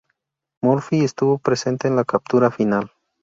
Murphy 0.63 1.03
estuvo 1.03 1.37
presente 1.37 1.87
en 1.87 1.95
la 1.95 2.05
captura 2.05 2.49
final. 2.49 2.91